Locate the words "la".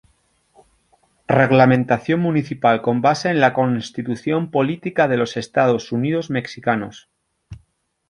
3.39-3.53